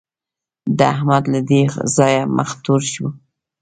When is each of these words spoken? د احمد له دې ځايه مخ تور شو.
د 0.77 0.79
احمد 0.93 1.23
له 1.33 1.39
دې 1.49 1.61
ځايه 1.95 2.21
مخ 2.35 2.49
تور 2.63 2.81
شو. 2.91 3.07